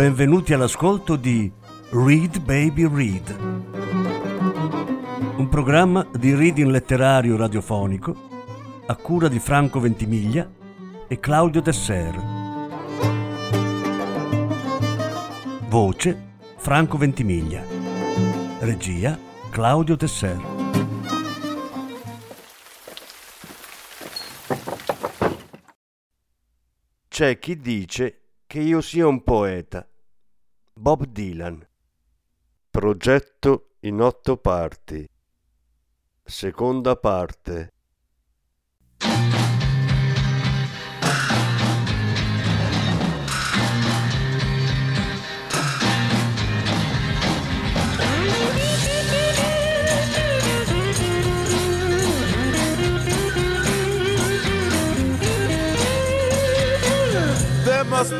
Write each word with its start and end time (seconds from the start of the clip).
Benvenuti 0.00 0.54
all'ascolto 0.54 1.14
di 1.14 1.52
Read 1.90 2.40
Baby 2.40 2.88
Read, 2.88 3.36
un 5.36 5.46
programma 5.50 6.08
di 6.16 6.34
reading 6.34 6.70
letterario 6.70 7.36
radiofonico 7.36 8.16
a 8.86 8.96
cura 8.96 9.28
di 9.28 9.38
Franco 9.38 9.78
Ventimiglia 9.78 10.50
e 11.06 11.20
Claudio 11.20 11.60
Desser. 11.60 12.18
Voce 15.68 16.32
Franco 16.56 16.96
Ventimiglia. 16.96 17.62
Regia 18.60 19.18
Claudio 19.50 19.96
Desser. 19.96 20.40
C'è 27.06 27.38
chi 27.38 27.58
dice 27.58 28.20
che 28.46 28.60
io 28.60 28.80
sia 28.80 29.06
un 29.06 29.22
poeta. 29.22 29.89
Bob 30.80 31.04
Dylan. 31.08 31.62
Progetto 32.70 33.72
in 33.80 34.00
otto 34.00 34.38
parti. 34.38 35.06
Seconda 36.24 36.96
parte. 36.96 37.74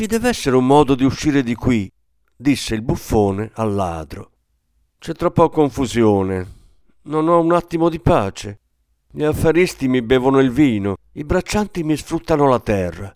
Ci 0.00 0.06
deve 0.06 0.30
essere 0.30 0.56
un 0.56 0.64
modo 0.64 0.94
di 0.94 1.04
uscire 1.04 1.42
di 1.42 1.54
qui, 1.54 1.86
disse 2.34 2.74
il 2.74 2.80
buffone 2.80 3.50
al 3.52 3.74
ladro. 3.74 4.30
C'è 4.98 5.12
troppa 5.12 5.50
confusione. 5.50 6.52
Non 7.02 7.28
ho 7.28 7.38
un 7.38 7.52
attimo 7.52 7.90
di 7.90 8.00
pace. 8.00 8.60
Gli 9.12 9.22
affaristi 9.22 9.88
mi 9.88 10.00
bevono 10.00 10.38
il 10.38 10.50
vino, 10.50 10.96
i 11.12 11.22
braccianti 11.22 11.82
mi 11.82 11.98
sfruttano 11.98 12.48
la 12.48 12.60
terra. 12.60 13.14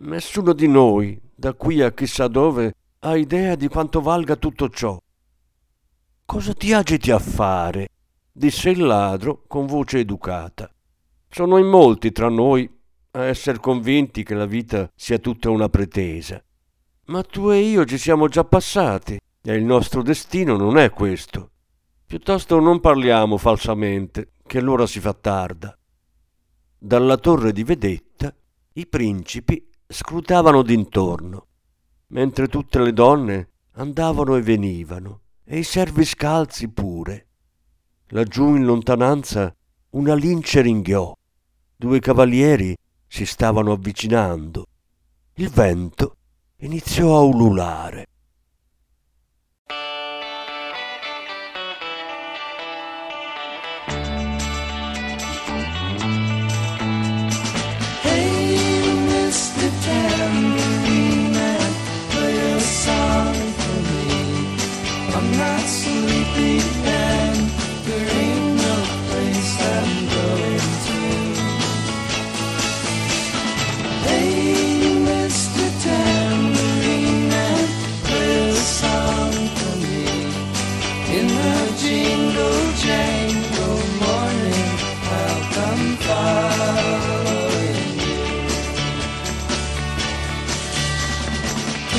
Nessuno 0.00 0.52
di 0.52 0.68
noi, 0.68 1.18
da 1.34 1.54
qui 1.54 1.80
a 1.80 1.90
chissà 1.90 2.28
dove, 2.28 2.74
ha 2.98 3.16
idea 3.16 3.54
di 3.54 3.68
quanto 3.68 4.02
valga 4.02 4.36
tutto 4.36 4.68
ciò. 4.68 5.00
Cosa 6.26 6.52
ti 6.52 6.74
agiti 6.74 7.10
a 7.10 7.18
fare? 7.18 7.88
disse 8.30 8.68
il 8.68 8.84
ladro 8.84 9.44
con 9.46 9.64
voce 9.64 10.00
educata. 10.00 10.70
Sono 11.30 11.56
in 11.56 11.68
molti 11.68 12.12
tra 12.12 12.28
noi 12.28 12.70
a 13.12 13.24
essere 13.24 13.58
convinti 13.58 14.22
che 14.22 14.34
la 14.34 14.46
vita 14.46 14.90
sia 14.94 15.18
tutta 15.18 15.50
una 15.50 15.68
pretesa. 15.68 16.42
Ma 17.06 17.22
tu 17.22 17.50
e 17.50 17.58
io 17.58 17.84
ci 17.84 17.98
siamo 17.98 18.28
già 18.28 18.44
passati 18.44 19.18
e 19.42 19.54
il 19.54 19.64
nostro 19.64 20.02
destino 20.02 20.56
non 20.56 20.78
è 20.78 20.90
questo. 20.90 21.50
Piuttosto 22.06 22.60
non 22.60 22.80
parliamo 22.80 23.36
falsamente, 23.36 24.32
che 24.46 24.60
l'ora 24.60 24.86
si 24.86 25.00
fa 25.00 25.12
tarda. 25.12 25.76
Dalla 26.78 27.16
torre 27.16 27.52
di 27.52 27.62
vedetta 27.62 28.34
i 28.74 28.86
principi 28.86 29.68
scrutavano 29.86 30.62
d'intorno, 30.62 31.46
mentre 32.08 32.48
tutte 32.48 32.80
le 32.80 32.92
donne 32.92 33.48
andavano 33.72 34.36
e 34.36 34.42
venivano, 34.42 35.20
e 35.44 35.58
i 35.58 35.62
servi 35.62 36.04
scalzi 36.04 36.68
pure. 36.68 37.26
Laggiù 38.08 38.56
in 38.56 38.64
lontananza 38.64 39.54
una 39.90 40.14
lince 40.14 40.60
ringhiò. 40.60 41.16
Due 41.76 42.00
cavalieri 42.00 42.76
si 43.10 43.26
stavano 43.26 43.72
avvicinando. 43.72 44.66
Il 45.34 45.50
vento 45.50 46.14
iniziò 46.58 47.16
a 47.16 47.22
ululare. 47.22 48.06
Hey, 58.02 58.56
Mr. 59.08 59.70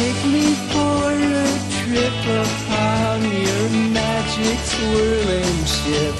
Take 0.02 0.26
me 0.34 0.56
for 0.74 1.12
a 1.14 1.52
trip 1.78 2.20
upon 2.42 3.22
your 3.22 3.66
magic 3.94 4.58
swirling 4.74 5.60
ship. 5.78 6.16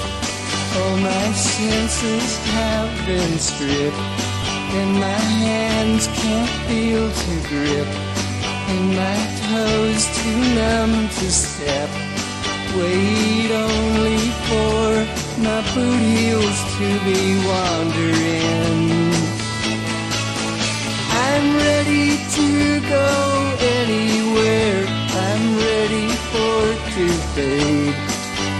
All 0.78 0.96
my 0.98 1.32
senses 1.32 2.38
have 2.54 2.90
been 3.08 3.38
stripped, 3.40 4.04
and 4.78 4.90
my 5.00 5.22
hands 5.46 6.06
can't 6.06 6.54
feel 6.68 7.10
to 7.10 7.34
grip, 7.48 7.90
and 8.72 8.84
my 9.02 9.18
toes 9.50 10.02
too 10.16 10.42
numb 10.54 11.08
to 11.18 11.28
step. 11.32 11.90
Wait 12.78 13.50
only 13.50 14.22
for 14.46 14.86
my 15.42 15.60
boot 15.74 16.02
heels 16.14 16.58
to 16.78 16.88
be 17.04 17.22
wandering. 17.50 19.41
I'm 21.12 21.56
ready 21.56 22.16
to 22.38 22.80
go 22.88 23.08
anywhere. 23.80 24.86
I'm 25.28 25.44
ready 25.56 26.08
for 26.30 26.60
to 26.94 27.06
fade 27.34 27.94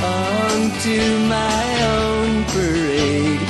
onto 0.05 1.01
my 1.29 1.65
own 1.99 2.45
parade. 2.53 3.41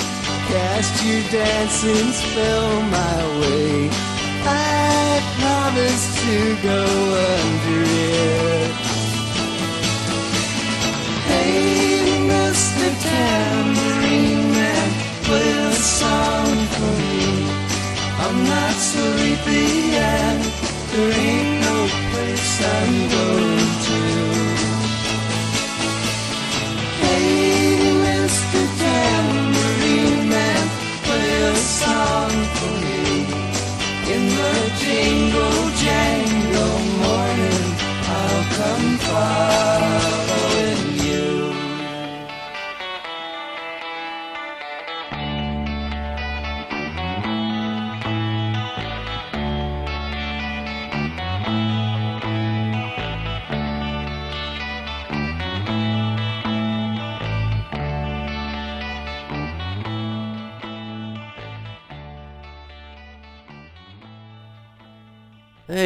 Cast 0.50 1.04
your 1.04 1.22
dancing 1.30 2.12
spell 2.12 2.82
my 2.98 3.18
way. 3.40 3.90
I 4.44 5.20
promise 5.40 6.04
to 6.22 6.56
go 6.62 6.84
under 7.38 7.82
it. 7.86 8.51
Not 18.72 18.80
sleepy 18.80 19.90
there 19.90 21.12
ain't 21.12 21.60
no 21.60 21.88
place 22.10 22.64
I'm 22.64 23.08
going 23.10 23.21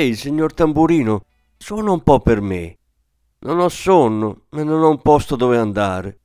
Ehi, 0.07 0.15
signor 0.15 0.55
tamburino, 0.55 1.25
suona 1.57 1.91
un 1.91 2.03
po' 2.03 2.21
per 2.21 2.41
me. 2.41 2.79
Non 3.41 3.59
ho 3.59 3.69
sonno 3.69 4.43
e 4.51 4.63
non 4.63 4.81
ho 4.83 4.89
un 4.89 5.03
posto 5.03 5.35
dove 5.35 5.59
andare. 5.59 6.21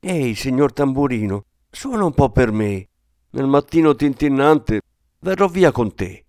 Ehi, 0.00 0.34
signor 0.34 0.72
tamburino, 0.72 1.44
suona 1.70 2.06
un 2.06 2.14
po' 2.14 2.30
per 2.30 2.52
me. 2.52 2.88
Nel 3.30 3.46
mattino 3.46 3.94
tintinnante 3.94 4.80
verrò 5.18 5.46
via 5.46 5.72
con 5.72 5.94
te. 5.94 6.24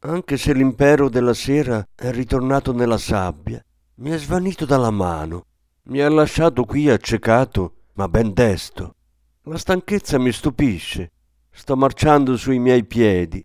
Anche 0.00 0.38
se 0.38 0.54
l'impero 0.54 1.10
della 1.10 1.34
sera 1.34 1.86
è 1.94 2.10
ritornato 2.12 2.72
nella 2.72 2.96
sabbia, 2.96 3.62
mi 3.96 4.10
è 4.10 4.18
svanito 4.18 4.64
dalla 4.64 4.90
mano. 4.90 5.44
Mi 5.88 6.00
ha 6.00 6.08
lasciato 6.08 6.64
qui 6.64 6.88
accecato, 6.88 7.74
ma 7.94 8.08
ben 8.08 8.32
desto. 8.32 8.94
La 9.42 9.58
stanchezza 9.58 10.18
mi 10.18 10.32
stupisce. 10.32 11.12
Sto 11.50 11.76
marciando 11.76 12.38
sui 12.38 12.58
miei 12.58 12.86
piedi. 12.86 13.44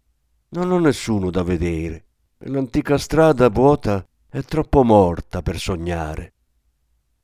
Non 0.50 0.72
ho 0.72 0.80
nessuno 0.80 1.30
da 1.30 1.44
vedere. 1.44 2.06
L'antica 2.48 2.98
strada 2.98 3.48
vuota 3.48 4.06
è 4.28 4.42
troppo 4.42 4.84
morta 4.84 5.42
per 5.42 5.58
sognare. 5.58 6.34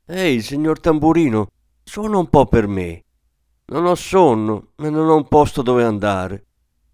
Ehi, 0.06 0.42
signor 0.42 0.80
tamburino, 0.80 1.50
suona 1.84 2.18
un 2.18 2.30
po' 2.30 2.46
per 2.46 2.68
me. 2.68 3.04
Non 3.66 3.86
ho 3.86 3.96
sonno 3.96 4.70
e 4.78 4.90
non 4.90 5.10
ho 5.10 5.18
un 5.18 5.28
posto 5.28 5.62
dove 5.62 5.84
andare. 5.84 6.46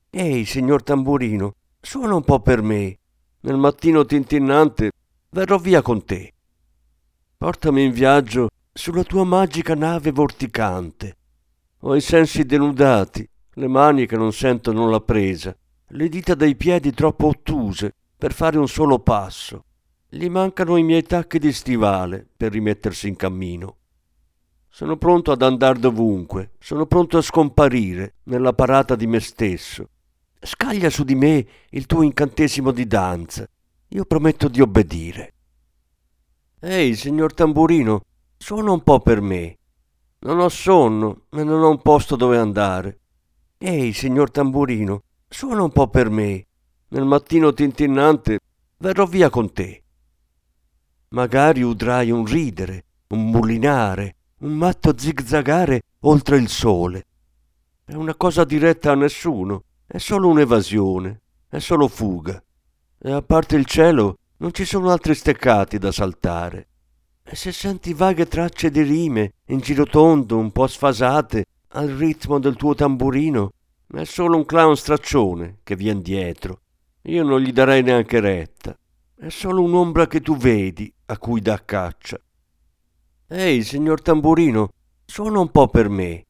Ehi, 0.10 0.44
signor 0.44 0.82
tamburino, 0.82 1.54
suona 1.80 2.16
un 2.16 2.24
po' 2.24 2.40
per 2.40 2.64
me. 2.64 2.98
Nel 3.42 3.58
mattino 3.58 4.06
tintinnante 4.06 4.90
verrò 5.30 5.60
via 5.60 5.84
con 5.84 6.04
te. 6.04 6.34
Portami 7.38 7.84
in 7.84 7.92
viaggio 7.92 8.48
sulla 8.74 9.04
tua 9.04 9.24
magica 9.24 9.76
nave 9.76 10.12
vorticante. 10.12 11.18
Ho 11.82 11.96
i 11.96 12.02
sensi 12.02 12.44
denudati, 12.44 13.30
le 13.52 13.68
mani 13.68 14.08
che 14.08 14.18
non 14.18 14.34
sentono 14.34 14.90
la 14.90 15.00
presa, 15.00 15.56
le 15.90 16.10
dita 16.10 16.34
dei 16.34 16.56
piedi 16.56 16.92
troppo 16.92 17.28
ottuse 17.28 17.94
per 18.18 18.34
fare 18.34 18.58
un 18.58 18.68
solo 18.68 19.00
passo. 19.00 19.66
Gli 20.08 20.30
mancano 20.30 20.78
i 20.78 20.84
miei 20.84 21.04
tacchi 21.04 21.40
di 21.40 21.52
stivale 21.52 22.28
per 22.36 22.52
rimettersi 22.52 23.08
in 23.08 23.16
cammino. 23.16 23.78
Sono 24.70 24.98
pronto 24.98 25.32
ad 25.32 25.42
andare 25.42 25.80
dovunque, 25.80 26.52
sono 26.60 26.86
pronto 26.86 27.18
a 27.18 27.22
scomparire 27.22 28.16
nella 28.24 28.54
parata 28.54 28.96
di 28.96 29.08
me 29.08 29.20
stesso. 29.20 29.90
Scaglia 30.40 30.90
su 30.90 31.04
di 31.04 31.16
me 31.16 31.48
il 31.70 31.86
tuo 31.86 32.02
incantesimo 32.02 32.72
di 32.72 32.86
danza. 32.86 33.48
Io 33.90 34.06
prometto 34.06 34.48
di 34.48 34.62
obbedire. 34.62 35.34
Ehi, 36.60 36.96
signor 36.96 37.34
tamburino, 37.34 38.02
suona 38.38 38.72
un 38.72 38.84
po' 38.84 39.00
per 39.00 39.22
me. 39.22 39.58
Non 40.20 40.40
ho 40.40 40.50
sonno 40.50 41.26
e 41.30 41.44
non 41.44 41.62
ho 41.62 41.70
un 41.70 41.82
posto 41.82 42.16
dove 42.16 42.38
andare. 42.38 43.00
Ehi, 43.58 43.94
signor 43.94 44.32
tamburino, 44.32 45.04
suona 45.28 45.64
un 45.64 45.72
po' 45.72 45.88
per 45.88 46.10
me. 46.10 46.46
Nel 46.90 47.06
mattino 47.06 47.54
tintinnante 47.54 48.40
verrò 48.78 49.06
via 49.06 49.30
con 49.30 49.52
te. 49.52 49.84
Magari 51.10 51.62
udrai 51.62 52.12
un 52.12 52.26
ridere, 52.26 52.86
un 53.08 53.30
mulinare, 53.30 54.16
un 54.40 54.54
matto 54.54 54.94
zigzagare 54.96 55.82
oltre 56.02 56.38
il 56.38 56.50
sole. 56.50 57.06
È 57.84 57.94
una 57.94 58.16
cosa 58.16 58.44
diretta 58.44 58.92
a 58.92 58.96
nessuno, 58.96 59.64
è 59.88 59.98
solo 59.98 60.28
un'evasione, 60.28 61.22
è 61.50 61.60
solo 61.60 61.88
fuga. 61.88 62.42
E 62.98 63.12
a 63.12 63.22
parte 63.22 63.56
il 63.56 63.66
cielo 63.66 64.18
non 64.38 64.54
ci 64.54 64.66
sono 64.66 64.90
altri 64.92 65.16
steccati 65.16 65.78
da 65.78 65.92
saltare. 65.92 66.68
E 67.24 67.36
se 67.36 67.52
senti 67.52 67.94
vaghe 67.94 68.28
tracce 68.28 68.70
di 68.70 68.82
rime 68.82 69.34
in 69.48 69.60
giro 69.60 69.86
tondo, 69.86 70.38
un 70.38 70.52
po' 70.52 70.68
sfasate, 70.68 71.46
al 71.70 71.90
ritmo 71.90 72.40
del 72.40 72.56
tuo 72.56 72.76
tamburino, 72.76 73.52
è 73.88 74.04
solo 74.04 74.38
un 74.38 74.46
clown 74.46 74.76
straccione 74.76 75.60
che 75.64 75.76
vien 75.76 76.02
dietro. 76.02 76.62
Io 77.08 77.24
non 77.24 77.40
gli 77.40 77.52
darei 77.52 77.84
neanche 77.84 78.20
retta. 78.20 78.76
È 79.16 79.30
solo 79.30 79.62
un'ombra 79.62 80.08
che 80.08 80.22
tu 80.22 80.36
vedi 80.38 80.92
a 81.06 81.18
cui 81.20 81.40
dà 81.40 81.64
caccia. 81.64 82.20
Ehi, 83.28 83.64
signor 83.64 84.02
tamburino, 84.02 84.70
suona 85.06 85.40
un 85.40 85.52
po' 85.52 85.68
per 85.68 85.88
me. 85.90 86.26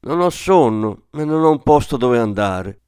Non 0.00 0.20
ho 0.20 0.30
sonno 0.30 1.04
e 1.12 1.24
non 1.24 1.44
ho 1.44 1.50
un 1.50 1.62
posto 1.62 1.96
dove 1.96 2.18
andare. 2.18 2.80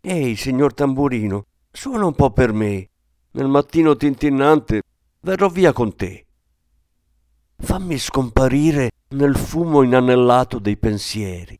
Ehi, 0.00 0.36
signor 0.36 0.72
tamburino, 0.72 1.46
suona 1.70 2.06
un 2.06 2.14
po' 2.14 2.30
per 2.30 2.52
me. 2.52 2.88
Nel 3.32 3.48
mattino 3.48 3.94
tintinnante 3.96 4.82
verrò 5.20 5.48
via 5.48 5.72
con 5.72 5.94
te. 5.94 6.26
Fammi 7.58 7.98
scomparire 7.98 8.90
nel 9.08 9.36
fumo 9.36 9.82
inanellato 9.82 10.58
dei 10.58 10.78
pensieri, 10.78 11.58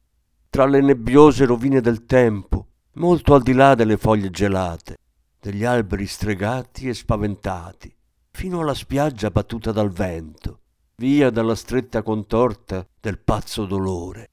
tra 0.49 0.65
le 0.65 0.81
nebbiose 0.81 1.45
rovine 1.45 1.83
del 1.83 2.07
tempo, 2.07 2.69
molto 2.95 3.35
al 3.35 3.43
di 3.43 3.53
là 3.53 3.75
delle 3.75 3.99
foglie 3.99 4.31
gelate, 4.31 4.97
degli 5.41 5.65
alberi 5.65 6.07
stregati 6.07 6.89
e 6.89 6.95
spaventati, 6.95 7.93
fino 8.31 8.61
alla 8.61 8.75
spiaggia 8.75 9.31
battuta 9.31 9.73
dal 9.73 9.91
vento, 9.91 10.61
via 10.97 11.31
dalla 11.31 11.55
stretta 11.55 12.03
contorta 12.03 12.87
del 13.01 13.19
pazzo 13.19 13.65
dolore. 13.65 14.31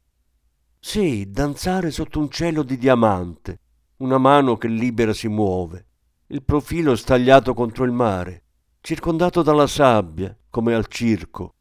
Sì, 0.80 1.32
danzare 1.32 1.92
sotto 1.92 2.20
un 2.20 2.30
cielo 2.30 2.62
di 2.62 2.78
diamante, 2.78 3.60
una 3.98 4.18
mano 4.18 4.58
che 4.58 4.68
libera 4.68 5.14
si 5.14 5.28
muove, 5.28 5.86
il 6.28 6.44
profilo 6.44 6.96
stagliato 6.96 7.54
contro 7.54 7.86
il 7.86 7.92
mare, 7.94 8.44
circondato 8.82 9.42
dalla 9.42 9.68
sabbia, 9.68 10.38
come 10.50 10.74
al 10.74 10.88
circo, 10.88 11.56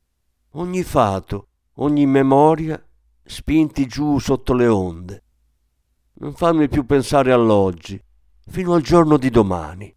ogni 0.53 0.83
fato, 0.83 1.49
ogni 1.75 2.05
memoria 2.05 2.83
spinti 3.23 3.87
giù 3.87 4.19
sotto 4.19 4.55
le 4.55 4.67
onde. 4.67 5.23
Non 6.15 6.35
farmi 6.35 6.69
più 6.69 6.85
pensare 6.85 7.33
all'oggi, 7.33 8.01
fino 8.49 8.75
al 8.75 8.83
giorno 8.83 9.17
di 9.17 9.31
domani. 9.31 9.95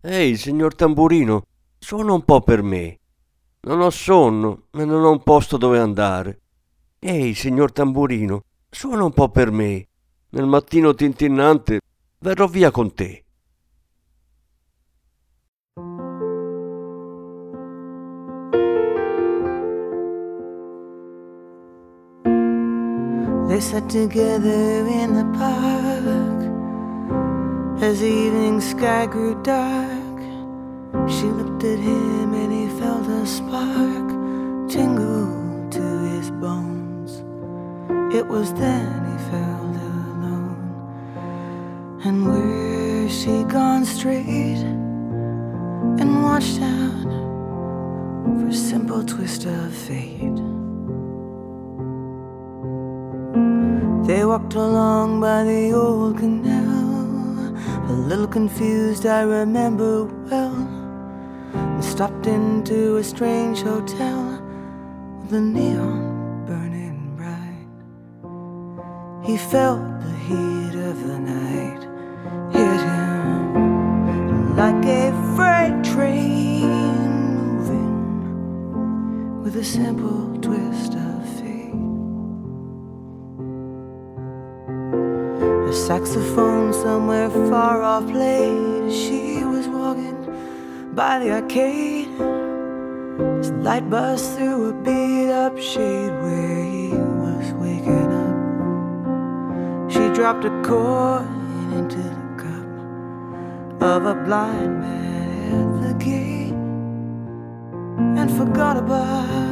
Ehi, 0.00 0.36
signor 0.36 0.74
tamburino, 0.74 1.46
suona 1.78 2.12
un 2.12 2.24
po' 2.24 2.42
per 2.42 2.62
me. 2.62 2.98
Non 3.60 3.80
ho 3.80 3.90
sonno 3.90 4.66
e 4.72 4.84
non 4.84 5.02
ho 5.04 5.10
un 5.10 5.22
posto 5.22 5.56
dove 5.56 5.78
andare. 5.78 6.40
Ehi, 6.98 7.34
signor 7.34 7.72
tamburino, 7.72 8.44
suona 8.68 9.04
un 9.04 9.12
po' 9.12 9.30
per 9.30 9.50
me. 9.50 9.88
Nel 10.30 10.46
mattino 10.46 10.94
tintinnante 10.94 11.80
verrò 12.18 12.46
via 12.46 12.70
con 12.70 12.92
te. 12.92 13.24
They 23.46 23.60
sat 23.60 23.88
together 23.88 24.86
in 24.86 25.14
the 25.14 25.24
park 25.38 25.83
as 27.84 28.00
the 28.00 28.06
evening 28.06 28.62
sky 28.62 29.04
grew 29.04 29.34
dark. 29.42 30.18
She 31.06 31.26
looked 31.38 31.64
at 31.64 31.78
him 31.78 32.32
and 32.32 32.50
he 32.50 32.66
felt 32.80 33.06
a 33.06 33.26
spark 33.26 34.08
tingle 34.70 35.68
to 35.76 35.86
his 36.12 36.30
bones. 36.44 37.10
It 38.18 38.26
was 38.26 38.54
then 38.54 38.88
he 39.10 39.16
felt 39.30 39.76
alone. 39.92 40.56
And 42.06 42.16
where 42.26 43.06
she 43.10 43.44
gone 43.58 43.84
straight 43.84 44.64
and 46.00 46.22
watched 46.22 46.62
out 46.62 47.12
for 48.24 48.48
a 48.48 48.54
simple 48.54 49.04
twist 49.04 49.44
of 49.44 49.74
fate. 49.74 50.40
They 54.08 54.24
walked 54.24 54.54
along 54.54 55.20
by 55.20 55.44
the 55.44 55.72
old 55.72 56.16
canal, 56.16 56.83
a 57.88 57.92
little 57.92 58.26
confused, 58.26 59.04
I 59.04 59.22
remember 59.22 60.04
well. 60.04 60.54
And 61.54 61.84
stopped 61.84 62.26
into 62.26 62.96
a 62.96 63.04
strange 63.04 63.60
hotel 63.60 64.42
with 65.20 65.30
the 65.30 65.40
neon 65.40 66.44
burning 66.46 67.14
bright. 67.16 67.68
He 69.26 69.36
felt 69.36 69.82
the 70.00 70.14
heat 70.28 70.74
of 70.90 71.06
the 71.06 71.18
night 71.18 71.82
hit 72.52 72.80
him 72.80 74.56
like 74.56 74.84
a 74.86 75.12
freight 75.36 75.84
train 75.84 76.68
moving 77.36 77.96
with 79.42 79.56
a 79.56 79.64
simple 79.64 80.36
twist 80.40 80.94
of 80.94 81.28
fate. 81.38 81.74
A 85.68 85.72
saxophone 85.72 86.43
played 88.02 88.92
she 88.92 89.44
was 89.44 89.68
walking 89.68 90.16
by 90.94 91.18
the 91.18 91.30
arcade. 91.32 92.08
His 93.38 93.50
light 93.52 93.88
buzzed 93.88 94.36
through 94.36 94.70
a 94.70 94.72
beat 94.82 95.30
up 95.30 95.58
shade 95.58 96.10
where 96.22 96.64
he 96.64 96.88
was 96.88 97.52
waking 97.54 98.10
up. 98.24 99.90
She 99.90 100.08
dropped 100.14 100.44
a 100.44 100.50
coin 100.62 101.26
into 101.72 101.98
the 101.98 102.34
cup 102.42 103.82
of 103.82 104.06
a 104.06 104.14
blind 104.24 104.80
man 104.80 105.84
at 105.84 105.98
the 105.98 106.04
gate 106.04 106.54
and 108.18 108.30
forgot 108.36 108.76
about 108.76 109.43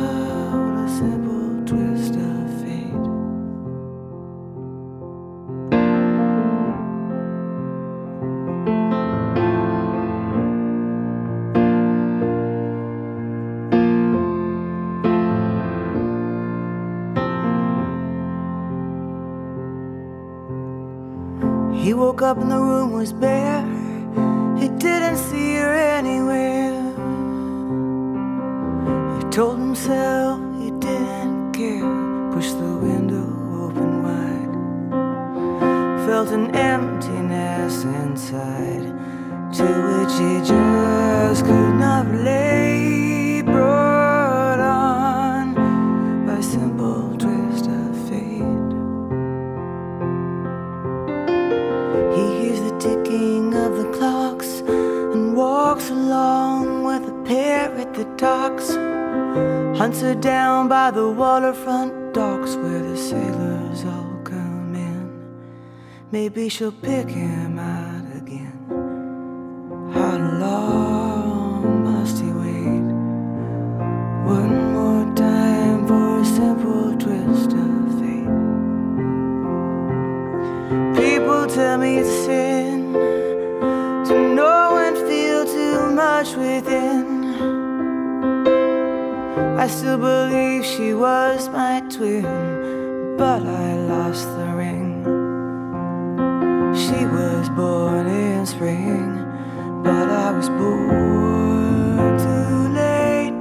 woke 22.13 22.23
up 22.23 22.37
and 22.37 22.51
the 22.51 22.59
room 22.59 22.93
was 22.93 23.11
bare. 23.11 23.63
He 24.61 24.69
didn't 24.69 25.17
see 25.17 25.55
her 25.55 25.73
anywhere. 25.73 26.75
He 29.17 29.25
told 29.31 29.59
himself 29.59 30.39
he 30.61 30.71
didn't 30.73 31.53
care. 31.53 31.89
Pushed 32.35 32.59
the 32.59 32.75
window 32.89 33.29
open 33.65 34.03
wide. 34.05 34.53
Felt 36.05 36.29
an 36.33 36.55
emptiness 36.55 37.85
inside, 37.85 38.85
to 39.57 39.67
which 39.89 40.15
he 40.23 40.33
just 40.53 41.47
could 41.47 41.75
not 41.77 42.05
relate. 42.09 43.02
That 57.95 58.19
talks. 58.19 58.71
Hunts 59.79 60.01
her 60.01 60.15
down 60.15 60.69
by 60.69 60.91
the 60.91 61.09
waterfront 61.09 62.15
docks 62.15 62.57
where 62.57 62.83
the 62.83 62.97
sailors 62.97 63.85
all 63.85 64.21
come 64.25 64.75
in. 64.75 65.11
Maybe 66.11 66.49
she'll 66.49 66.73
pick 66.73 67.09
him 67.09 67.59
out 67.59 67.82
I 89.63 89.69
still 89.69 89.97
believe 89.97 90.65
she 90.65 90.93
was 90.93 91.49
my 91.49 91.85
twin, 91.89 93.17
but 93.17 93.43
I 93.43 93.77
lost 93.77 94.27
the 94.37 94.49
ring. 94.57 95.05
She 96.75 97.07
was 97.07 97.49
born 97.51 98.09
in 98.09 98.45
spring, 98.45 99.25
but 99.85 100.09
I 100.11 100.33
was 100.33 100.49
born 100.49 102.19
too 102.19 102.75
late. 102.75 103.37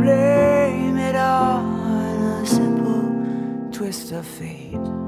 Blame 0.00 0.96
it 0.96 1.14
on 1.14 2.42
a 2.42 2.46
simple 2.46 3.70
twist 3.70 4.12
of 4.12 4.24
fate. 4.24 4.99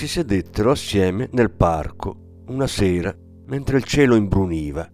Si 0.00 0.08
sedettero 0.08 0.70
assieme 0.70 1.28
nel 1.32 1.50
parco 1.50 2.44
una 2.46 2.66
sera 2.66 3.14
mentre 3.48 3.76
il 3.76 3.84
cielo 3.84 4.14
imbruniva. 4.14 4.90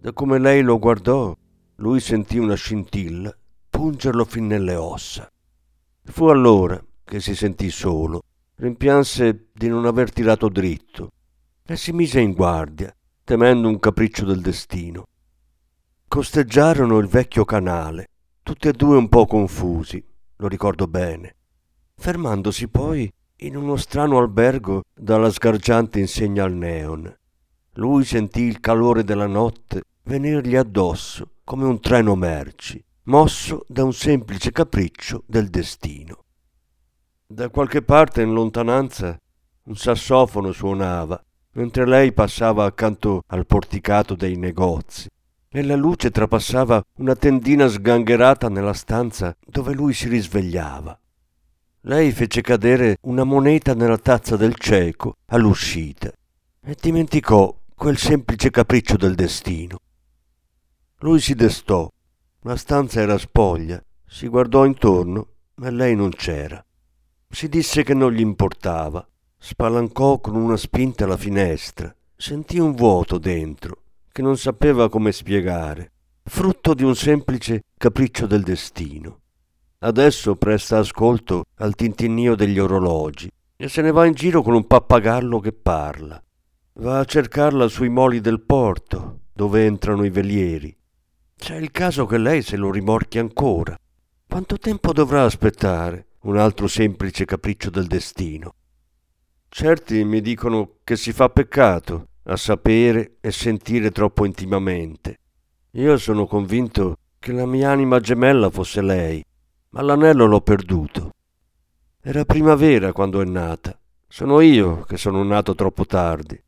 Da 0.00 0.12
come 0.12 0.40
lei 0.40 0.62
lo 0.62 0.80
guardò, 0.80 1.32
lui 1.76 2.00
sentì 2.00 2.36
una 2.36 2.56
scintilla 2.56 3.32
pungerlo 3.68 4.24
fin 4.24 4.48
nelle 4.48 4.74
ossa. 4.74 5.30
Fu 6.02 6.24
allora 6.24 6.84
che 7.04 7.20
si 7.20 7.36
sentì 7.36 7.70
solo, 7.70 8.22
rimpianse 8.56 9.50
di 9.52 9.68
non 9.68 9.86
aver 9.86 10.10
tirato 10.10 10.48
dritto 10.48 11.12
e 11.64 11.76
si 11.76 11.92
mise 11.92 12.18
in 12.18 12.32
guardia, 12.32 12.92
temendo 13.22 13.68
un 13.68 13.78
capriccio 13.78 14.24
del 14.24 14.40
destino. 14.40 15.06
Costeggiarono 16.08 16.98
il 16.98 17.06
vecchio 17.06 17.44
canale, 17.44 18.08
tutti 18.42 18.66
e 18.66 18.72
due 18.72 18.96
un 18.96 19.08
po' 19.08 19.26
confusi, 19.26 20.04
lo 20.34 20.48
ricordo 20.48 20.88
bene, 20.88 21.36
fermandosi 21.94 22.66
poi 22.66 23.08
in 23.42 23.56
uno 23.56 23.76
strano 23.76 24.18
albergo 24.18 24.82
dalla 24.94 25.30
sgargiante 25.30 25.98
insegna 25.98 26.44
al 26.44 26.52
neon. 26.52 27.14
Lui 27.74 28.04
sentì 28.04 28.42
il 28.42 28.60
calore 28.60 29.04
della 29.04 29.26
notte 29.26 29.82
venirgli 30.04 30.56
addosso 30.56 31.30
come 31.44 31.64
un 31.64 31.80
treno 31.80 32.14
merci, 32.16 32.82
mosso 33.04 33.64
da 33.66 33.84
un 33.84 33.92
semplice 33.92 34.52
capriccio 34.52 35.22
del 35.26 35.48
destino. 35.48 36.24
Da 37.26 37.48
qualche 37.48 37.82
parte 37.82 38.22
in 38.22 38.32
lontananza 38.32 39.18
un 39.64 39.76
sassofono 39.76 40.52
suonava, 40.52 41.22
mentre 41.52 41.86
lei 41.86 42.12
passava 42.12 42.64
accanto 42.64 43.22
al 43.28 43.46
porticato 43.46 44.14
dei 44.14 44.36
negozi 44.36 45.08
e 45.48 45.62
la 45.64 45.76
luce 45.76 46.10
trapassava 46.10 46.84
una 46.98 47.16
tendina 47.16 47.66
sgangherata 47.66 48.48
nella 48.48 48.72
stanza 48.72 49.34
dove 49.46 49.72
lui 49.72 49.94
si 49.94 50.08
risvegliava. 50.08 50.99
Lei 51.84 52.12
fece 52.12 52.42
cadere 52.42 52.98
una 53.02 53.24
moneta 53.24 53.72
nella 53.72 53.96
tazza 53.96 54.36
del 54.36 54.54
cieco 54.56 55.16
all'uscita 55.28 56.12
e 56.62 56.76
dimenticò 56.78 57.56
quel 57.74 57.96
semplice 57.96 58.50
capriccio 58.50 58.98
del 58.98 59.14
destino. 59.14 59.78
Lui 60.98 61.20
si 61.20 61.34
destò, 61.34 61.90
la 62.42 62.56
stanza 62.56 63.00
era 63.00 63.16
spoglia, 63.16 63.82
si 64.06 64.28
guardò 64.28 64.66
intorno, 64.66 65.28
ma 65.54 65.70
lei 65.70 65.96
non 65.96 66.10
c'era. 66.10 66.62
Si 67.26 67.48
disse 67.48 67.82
che 67.82 67.94
non 67.94 68.12
gli 68.12 68.20
importava, 68.20 69.08
spalancò 69.38 70.20
con 70.20 70.34
una 70.34 70.58
spinta 70.58 71.06
la 71.06 71.16
finestra, 71.16 71.94
sentì 72.14 72.58
un 72.58 72.74
vuoto 72.74 73.16
dentro 73.16 73.84
che 74.12 74.20
non 74.20 74.36
sapeva 74.36 74.90
come 74.90 75.12
spiegare, 75.12 75.92
frutto 76.24 76.74
di 76.74 76.84
un 76.84 76.94
semplice 76.94 77.62
capriccio 77.78 78.26
del 78.26 78.42
destino. 78.42 79.20
Adesso 79.82 80.36
presta 80.36 80.76
ascolto 80.76 81.44
al 81.54 81.74
tintinnio 81.74 82.34
degli 82.34 82.58
orologi 82.58 83.30
e 83.56 83.68
se 83.68 83.80
ne 83.80 83.90
va 83.92 84.04
in 84.04 84.12
giro 84.12 84.42
con 84.42 84.52
un 84.52 84.66
pappagallo 84.66 85.40
che 85.40 85.52
parla. 85.52 86.22
Va 86.74 86.98
a 86.98 87.04
cercarla 87.06 87.66
sui 87.66 87.88
moli 87.88 88.20
del 88.20 88.42
porto, 88.42 89.20
dove 89.32 89.64
entrano 89.64 90.04
i 90.04 90.10
velieri. 90.10 90.76
C'è 91.34 91.56
il 91.56 91.70
caso 91.70 92.04
che 92.04 92.18
lei 92.18 92.42
se 92.42 92.58
lo 92.58 92.70
rimorchi 92.70 93.18
ancora. 93.18 93.74
Quanto 94.28 94.58
tempo 94.58 94.92
dovrà 94.92 95.24
aspettare 95.24 96.08
un 96.24 96.36
altro 96.36 96.66
semplice 96.66 97.24
capriccio 97.24 97.70
del 97.70 97.86
destino? 97.86 98.52
Certi 99.48 100.04
mi 100.04 100.20
dicono 100.20 100.74
che 100.84 100.96
si 100.96 101.12
fa 101.12 101.30
peccato 101.30 102.08
a 102.24 102.36
sapere 102.36 103.16
e 103.22 103.32
sentire 103.32 103.90
troppo 103.90 104.26
intimamente. 104.26 105.16
Io 105.72 105.96
sono 105.96 106.26
convinto 106.26 106.96
che 107.18 107.32
la 107.32 107.46
mia 107.46 107.70
anima 107.70 107.98
gemella 107.98 108.50
fosse 108.50 108.82
lei, 108.82 109.24
ma 109.70 109.82
l'anello 109.82 110.26
l'ho 110.26 110.40
perduto. 110.40 111.14
Era 112.00 112.24
primavera 112.24 112.92
quando 112.92 113.20
è 113.20 113.24
nata. 113.24 113.78
Sono 114.06 114.40
io 114.40 114.82
che 114.82 114.96
sono 114.96 115.22
nato 115.22 115.54
troppo 115.54 115.86
tardi. 115.86 116.42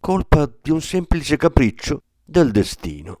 Colpa 0.00 0.50
di 0.60 0.70
un 0.70 0.80
semplice 0.80 1.36
capriccio 1.36 2.02
del 2.24 2.50
destino. 2.50 3.20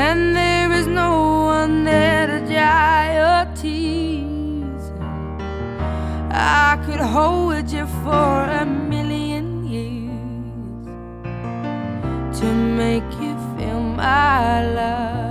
and 0.00 0.34
there 0.34 0.72
is 0.72 0.86
no 0.86 1.10
one 1.56 1.84
there 1.84 2.26
to 2.26 2.38
dry 2.46 3.02
your 3.20 3.54
tears. 3.54 4.84
I 6.30 6.82
could 6.86 7.00
hold 7.00 7.70
you 7.70 7.86
for 8.02 8.34
a 8.60 8.64
million 8.64 9.66
years 9.66 10.86
to 12.40 12.46
make 12.80 13.10
you 13.20 13.34
feel 13.56 13.80
my 13.80 14.64
love. 14.78 15.29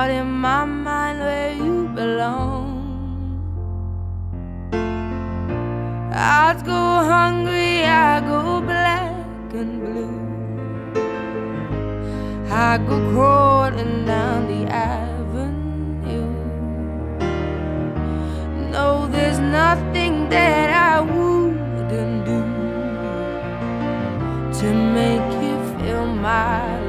Doubt 0.00 0.12
in 0.12 0.30
my 0.32 0.64
mind 0.64 1.18
where 1.18 1.52
you 1.52 1.86
belong. 1.94 2.68
I'd 6.10 6.64
go 6.64 6.82
hungry, 7.14 7.84
I 7.84 8.20
go 8.20 8.62
black 8.62 9.52
and 9.60 9.72
blue. 9.84 10.16
I 12.50 12.78
go 12.78 12.96
crawling 13.12 14.06
down 14.06 14.46
the 14.52 14.62
avenue. 14.72 16.32
No, 18.72 19.06
there's 19.08 19.38
nothing 19.38 20.30
that 20.30 20.68
I 20.92 21.00
wouldn't 21.02 22.24
do 22.24 22.40
to 24.60 24.66
make 24.96 25.28
you 25.44 25.56
feel 25.78 26.06
my 26.06 26.79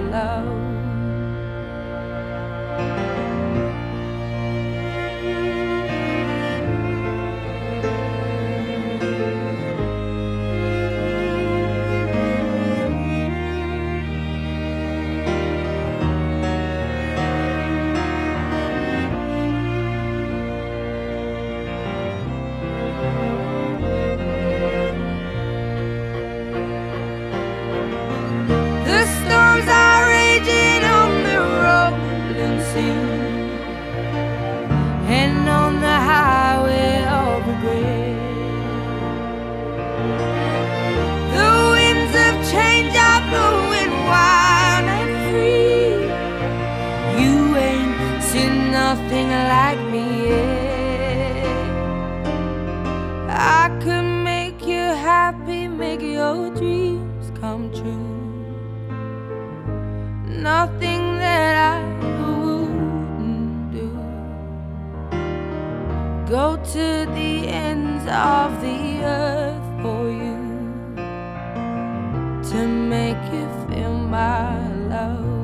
make 73.01 73.33
you 73.33 73.47
feel 73.67 73.93
my 73.93 74.53
love. 74.87 75.39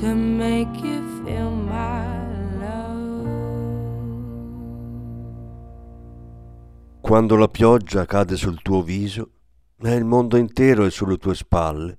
To 0.00 0.14
make 0.14 0.74
you 0.82 1.02
feel 1.22 1.50
my 1.50 2.06
love. 2.58 3.02
Quando 7.00 7.36
la 7.36 7.48
pioggia 7.48 8.06
cade 8.06 8.36
sul 8.36 8.62
tuo 8.62 8.82
viso 8.82 9.30
e 9.78 9.94
il 9.94 10.04
mondo 10.04 10.38
intero 10.38 10.86
è 10.86 10.90
sulle 10.90 11.18
tue 11.18 11.34
spalle, 11.34 11.98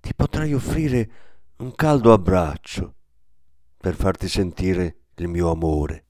ti 0.00 0.12
potrei 0.14 0.52
offrire 0.52 1.10
un 1.58 1.72
caldo 1.74 2.12
abbraccio 2.12 2.94
per 3.76 3.94
farti 3.94 4.28
sentire 4.28 4.96
il 5.16 5.28
mio 5.28 5.50
amore. 5.50 6.04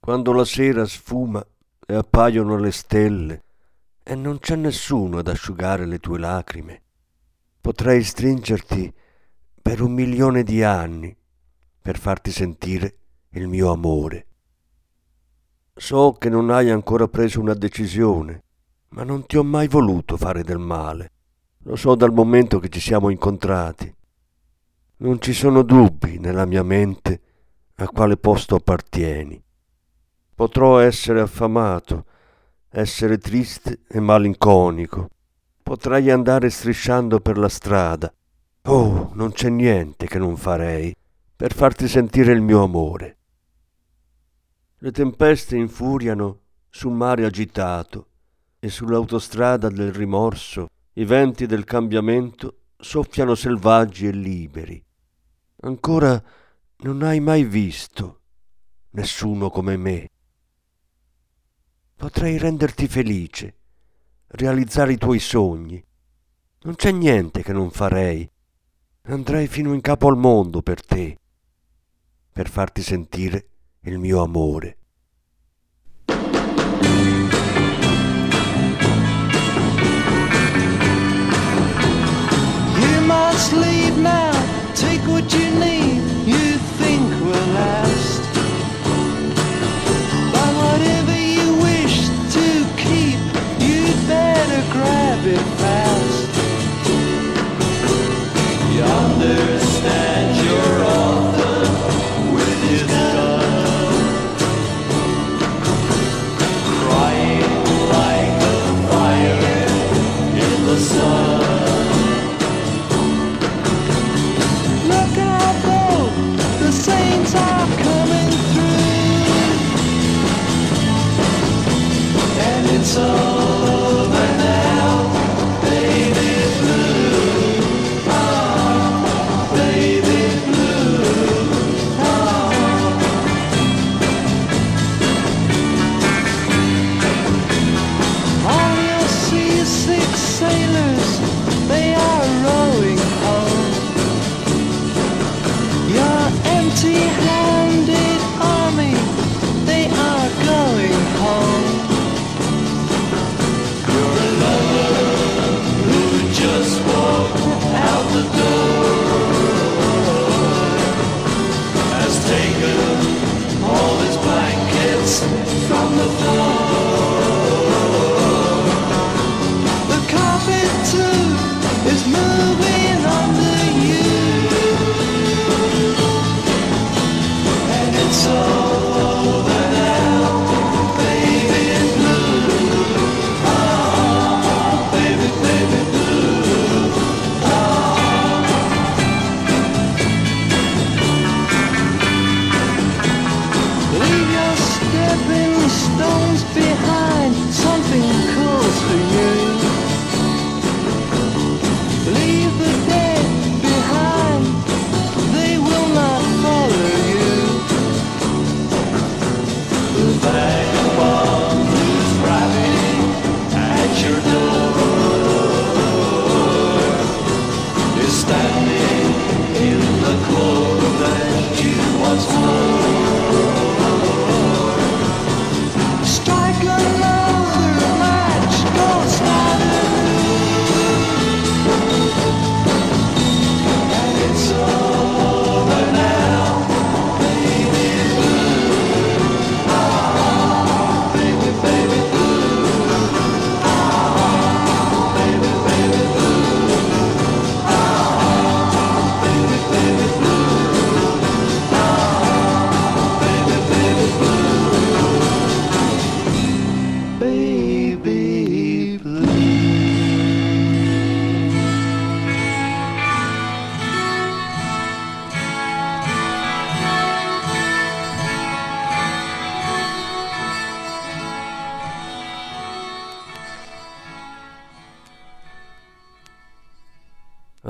Quando 0.00 0.32
la 0.32 0.44
sera 0.44 0.84
sfuma 0.84 1.46
e 1.86 1.94
appaiono 1.94 2.56
le 2.56 2.72
stelle 2.72 3.44
e 4.08 4.14
non 4.14 4.38
c'è 4.38 4.54
nessuno 4.54 5.18
ad 5.18 5.26
asciugare 5.26 5.84
le 5.84 5.98
tue 5.98 6.20
lacrime, 6.20 6.80
potrei 7.60 8.04
stringerti 8.04 8.94
per 9.60 9.82
un 9.82 9.92
milione 9.92 10.44
di 10.44 10.62
anni 10.62 11.14
per 11.82 11.98
farti 11.98 12.30
sentire 12.30 12.98
il 13.30 13.48
mio 13.48 13.72
amore. 13.72 14.26
So 15.74 16.12
che 16.12 16.28
non 16.28 16.50
hai 16.50 16.70
ancora 16.70 17.08
preso 17.08 17.40
una 17.40 17.54
decisione, 17.54 18.44
ma 18.90 19.02
non 19.02 19.26
ti 19.26 19.38
ho 19.38 19.42
mai 19.42 19.66
voluto 19.66 20.16
fare 20.16 20.44
del 20.44 20.58
male. 20.60 21.10
Lo 21.64 21.74
so 21.74 21.96
dal 21.96 22.12
momento 22.12 22.60
che 22.60 22.68
ci 22.68 22.78
siamo 22.78 23.10
incontrati. 23.10 23.92
Non 24.98 25.20
ci 25.20 25.32
sono 25.32 25.62
dubbi 25.62 26.20
nella 26.20 26.44
mia 26.44 26.62
mente 26.62 27.20
a 27.74 27.88
quale 27.88 28.16
posto 28.16 28.54
appartieni. 28.54 29.42
Potrò 30.32 30.78
essere 30.78 31.20
affamato, 31.20 32.04
essere 32.80 33.16
triste 33.16 33.80
e 33.88 34.00
malinconico. 34.00 35.08
Potrei 35.62 36.10
andare 36.10 36.50
strisciando 36.50 37.20
per 37.20 37.38
la 37.38 37.48
strada. 37.48 38.12
Oh, 38.64 39.12
non 39.14 39.32
c'è 39.32 39.48
niente 39.48 40.06
che 40.06 40.18
non 40.18 40.36
farei 40.36 40.94
per 41.34 41.54
farti 41.54 41.88
sentire 41.88 42.32
il 42.32 42.42
mio 42.42 42.62
amore. 42.62 43.16
Le 44.78 44.90
tempeste 44.90 45.56
infuriano 45.56 46.40
sul 46.68 46.92
mare 46.92 47.24
agitato 47.24 48.08
e 48.58 48.68
sull'autostrada 48.68 49.70
del 49.70 49.92
rimorso 49.92 50.68
i 50.94 51.04
venti 51.06 51.46
del 51.46 51.64
cambiamento 51.64 52.58
soffiano 52.76 53.34
selvaggi 53.34 54.06
e 54.06 54.10
liberi. 54.10 54.84
Ancora 55.62 56.22
non 56.80 57.02
hai 57.02 57.20
mai 57.20 57.44
visto 57.44 58.20
nessuno 58.90 59.48
come 59.48 59.78
me. 59.78 60.08
Potrei 61.96 62.36
renderti 62.36 62.86
felice, 62.88 63.54
realizzare 64.28 64.92
i 64.92 64.98
tuoi 64.98 65.18
sogni. 65.18 65.82
Non 66.60 66.74
c'è 66.74 66.90
niente 66.92 67.42
che 67.42 67.54
non 67.54 67.70
farei. 67.70 68.30
Andrei 69.04 69.46
fino 69.48 69.72
in 69.72 69.80
capo 69.80 70.08
al 70.08 70.18
mondo 70.18 70.60
per 70.60 70.84
te, 70.84 71.18
per 72.30 72.50
farti 72.50 72.82
sentire 72.82 73.48
il 73.80 73.98
mio 73.98 74.22
amore. 74.22 74.76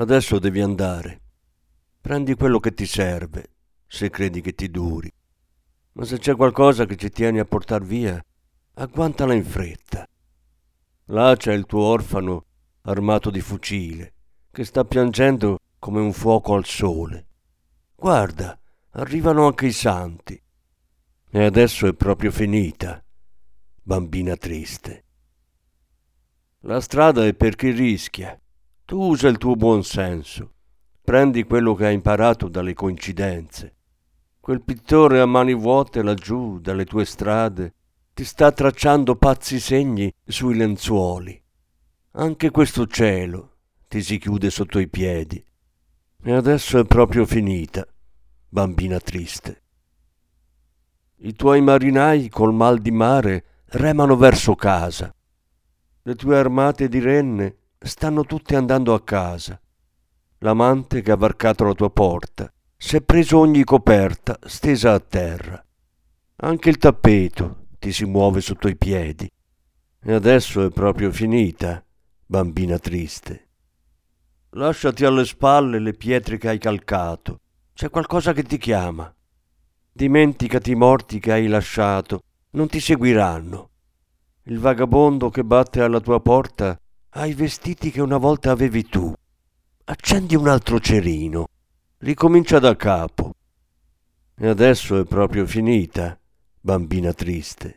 Adesso 0.07 0.39
devi 0.39 0.61
andare. 0.61 1.21
Prendi 1.99 2.33
quello 2.35 2.61
che 2.61 2.73
ti 2.73 2.85
serve, 2.85 3.55
se 3.87 4.09
credi 4.09 4.39
che 4.39 4.55
ti 4.55 4.71
duri. 4.71 5.11
Ma 5.91 6.05
se 6.05 6.17
c'è 6.17 6.33
qualcosa 6.33 6.85
che 6.85 6.95
ci 6.95 7.09
tieni 7.09 7.39
a 7.39 7.43
portar 7.43 7.83
via, 7.83 8.17
agguantala 8.75 9.33
in 9.33 9.43
fretta. 9.43 10.07
Là 11.07 11.35
c'è 11.35 11.51
il 11.51 11.65
tuo 11.65 11.81
orfano 11.81 12.45
armato 12.83 13.29
di 13.29 13.41
fucile, 13.41 14.13
che 14.49 14.63
sta 14.63 14.85
piangendo 14.85 15.59
come 15.77 15.99
un 15.99 16.13
fuoco 16.13 16.53
al 16.53 16.63
sole. 16.63 17.27
Guarda, 17.93 18.57
arrivano 18.91 19.47
anche 19.47 19.65
i 19.65 19.73
santi. 19.73 20.41
E 21.31 21.43
adesso 21.43 21.85
è 21.85 21.93
proprio 21.93 22.31
finita, 22.31 23.03
bambina 23.83 24.37
triste. 24.37 25.03
La 26.59 26.79
strada 26.79 27.25
è 27.25 27.33
per 27.33 27.57
chi 27.57 27.71
rischia. 27.71 28.39
Tu 28.87 28.97
usa 28.97 29.27
il 29.27 29.37
tuo 29.37 29.57
buon 29.57 29.83
senso. 29.83 30.53
Prendi 31.03 31.43
quello 31.43 31.75
che 31.75 31.87
hai 31.87 31.93
imparato 31.93 32.47
dalle 32.47 32.73
coincidenze. 32.73 33.75
Quel 34.39 34.61
pittore 34.61 35.19
a 35.19 35.25
mani 35.25 35.53
vuote 35.53 36.01
laggiù, 36.01 36.57
dalle 36.59 36.85
tue 36.85 37.03
strade, 37.03 37.73
ti 38.13 38.23
sta 38.23 38.49
tracciando 38.53 39.17
pazzi 39.17 39.59
segni 39.59 40.09
sui 40.25 40.55
lenzuoli. 40.55 41.37
Anche 42.11 42.49
questo 42.49 42.87
cielo 42.87 43.57
ti 43.89 44.01
si 44.01 44.17
chiude 44.17 44.49
sotto 44.49 44.79
i 44.79 44.87
piedi. 44.87 45.45
E 46.23 46.31
adesso 46.31 46.79
è 46.79 46.85
proprio 46.85 47.25
finita, 47.25 47.85
bambina 48.47 49.01
triste. 49.01 49.63
I 51.17 51.33
tuoi 51.33 51.59
marinai 51.59 52.29
col 52.29 52.53
mal 52.53 52.79
di 52.79 52.91
mare 52.91 53.43
remano 53.65 54.15
verso 54.15 54.55
casa. 54.55 55.13
Le 56.03 56.15
tue 56.15 56.37
armate 56.37 56.87
di 56.87 56.99
renne 56.99 57.57
stanno 57.79 58.23
tutte 58.23 58.55
andando 58.55 58.93
a 58.93 59.01
casa. 59.01 59.59
L'amante 60.39 61.01
che 61.01 61.11
ha 61.11 61.15
varcato 61.15 61.63
la 61.63 61.73
tua 61.73 61.89
porta 61.89 62.51
si 62.75 62.95
è 62.95 63.01
preso 63.01 63.39
ogni 63.39 63.63
coperta 63.63 64.37
stesa 64.45 64.93
a 64.93 64.99
terra. 64.99 65.63
Anche 66.37 66.69
il 66.69 66.77
tappeto 66.77 67.65
ti 67.79 67.91
si 67.91 68.05
muove 68.05 68.41
sotto 68.41 68.67
i 68.67 68.75
piedi. 68.75 69.29
E 69.99 70.13
adesso 70.13 70.63
è 70.63 70.69
proprio 70.69 71.11
finita, 71.11 71.83
bambina 72.25 72.77
triste. 72.77 73.47
Lasciati 74.51 75.05
alle 75.05 75.25
spalle 75.25 75.79
le 75.79 75.93
pietre 75.93 76.37
che 76.37 76.49
hai 76.49 76.59
calcato. 76.59 77.39
C'è 77.73 77.89
qualcosa 77.89 78.33
che 78.33 78.43
ti 78.43 78.57
chiama. 78.57 79.11
Dimenticati 79.91 80.71
i 80.71 80.75
morti 80.75 81.19
che 81.19 81.31
hai 81.31 81.47
lasciato, 81.47 82.21
non 82.51 82.67
ti 82.67 82.79
seguiranno. 82.79 83.69
Il 84.43 84.59
vagabondo 84.59 85.29
che 85.29 85.43
batte 85.43 85.81
alla 85.81 85.99
tua 85.99 86.21
porta 86.21 86.79
ha 87.17 87.25
i 87.25 87.33
vestiti 87.33 87.89
che 87.89 87.99
una 87.99 88.17
volta 88.17 88.51
avevi 88.51 88.85
tu. 88.85 89.11
Accendi 89.85 90.35
un 90.35 90.47
altro 90.47 90.79
cerino. 90.79 91.47
Ricomincia 91.97 92.59
da 92.59 92.75
capo. 92.75 93.33
E 94.35 94.47
adesso 94.47 94.99
è 94.99 95.03
proprio 95.03 95.47
finita 95.47 96.15
bambina 96.61 97.13
triste. 97.13 97.76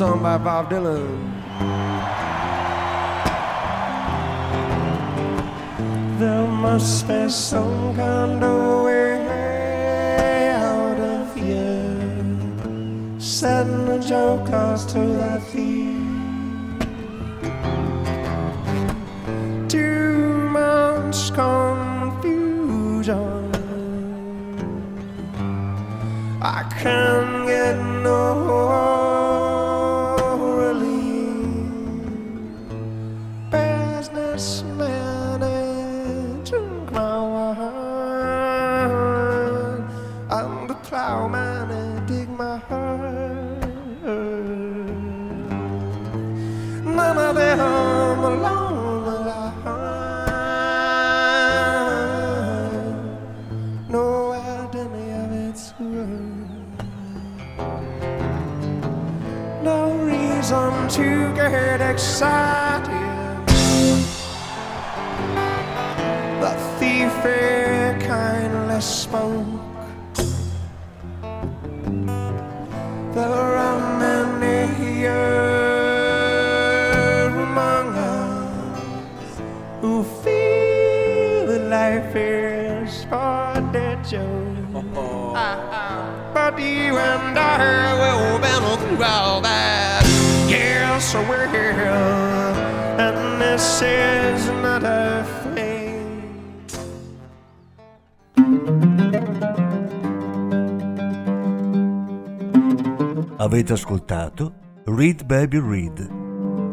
Song 0.00 0.22
by 0.22 0.38
Bob 0.38 0.70
Dylan. 0.70 1.20
There 6.18 6.46
must 6.46 7.06
be 7.06 7.28
some 7.28 7.94
kind 7.94 8.42
of 8.42 8.84
way 8.84 10.48
out 10.52 10.98
of 10.98 11.34
here. 11.36 12.00
Setting 13.18 13.84
the 13.84 13.98
jokers 13.98 14.86
to 14.86 15.00
their 15.00 15.40
feet. 15.52 15.98
Too 19.68 20.48
much 20.48 21.30
confusion. 21.34 22.40
Who 79.80 80.04
feel 80.22 81.46
that 81.46 81.62
life 81.68 82.14
is 82.14 83.06
but 83.10 83.74
a 83.74 84.00
joke. 84.08 84.74
But 86.34 86.58
you 86.58 86.98
and 86.98 87.38
I 87.38 87.94
will 88.00 88.38
battle 88.40 88.76
through 88.76 89.04
all 89.04 89.40
that. 89.40 90.04
Yes, 90.48 91.14
I 91.14 91.28
will. 91.28 92.54
And 93.00 93.40
this 93.40 93.82
is 93.82 94.48
not 94.62 94.84
a. 94.84 95.10
Avete 103.40 103.72
ascoltato 103.72 104.52
Read 104.84 105.26
Baby 105.26 105.60
Read, 105.60 106.10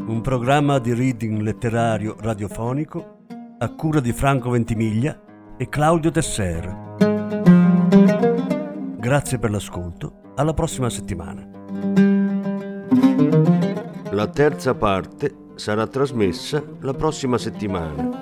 un 0.07 0.21
programma 0.21 0.79
di 0.79 0.93
reading 0.93 1.41
letterario 1.41 2.15
radiofonico 2.19 3.17
a 3.59 3.69
cura 3.73 3.99
di 3.99 4.13
Franco 4.13 4.49
Ventimiglia 4.49 5.21
e 5.57 5.67
Claudio 5.67 6.11
Tesser. 6.11 6.95
Grazie 8.97 9.37
per 9.37 9.51
l'ascolto, 9.51 10.31
alla 10.35 10.53
prossima 10.53 10.89
settimana. 10.89 11.45
La 14.11 14.27
terza 14.27 14.73
parte 14.75 15.35
sarà 15.55 15.85
trasmessa 15.87 16.63
la 16.79 16.93
prossima 16.93 17.37
settimana. 17.37 18.21